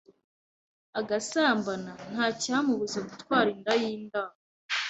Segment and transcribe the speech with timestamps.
[0.99, 4.33] agasambana nta cyamubuza gutwara inda y’indaro